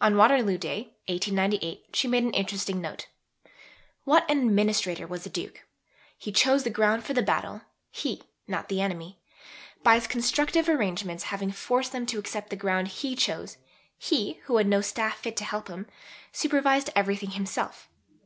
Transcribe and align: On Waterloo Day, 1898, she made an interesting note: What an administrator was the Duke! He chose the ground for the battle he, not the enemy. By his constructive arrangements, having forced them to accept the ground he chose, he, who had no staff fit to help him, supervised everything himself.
On 0.00 0.16
Waterloo 0.16 0.56
Day, 0.56 0.94
1898, 1.08 1.88
she 1.92 2.08
made 2.08 2.22
an 2.22 2.30
interesting 2.32 2.80
note: 2.80 3.06
What 4.04 4.24
an 4.30 4.38
administrator 4.38 5.06
was 5.06 5.24
the 5.24 5.28
Duke! 5.28 5.66
He 6.16 6.32
chose 6.32 6.64
the 6.64 6.70
ground 6.70 7.04
for 7.04 7.12
the 7.12 7.20
battle 7.20 7.60
he, 7.90 8.22
not 8.46 8.70
the 8.70 8.80
enemy. 8.80 9.18
By 9.82 9.96
his 9.96 10.06
constructive 10.06 10.70
arrangements, 10.70 11.24
having 11.24 11.52
forced 11.52 11.92
them 11.92 12.06
to 12.06 12.18
accept 12.18 12.48
the 12.48 12.56
ground 12.56 12.88
he 12.88 13.14
chose, 13.14 13.58
he, 13.98 14.40
who 14.44 14.56
had 14.56 14.66
no 14.66 14.80
staff 14.80 15.18
fit 15.18 15.36
to 15.36 15.44
help 15.44 15.68
him, 15.68 15.86
supervised 16.32 16.88
everything 16.96 17.32
himself. 17.32 17.90